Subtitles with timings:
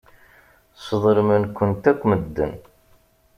[0.85, 2.51] Sḍelmen-kent akk medden.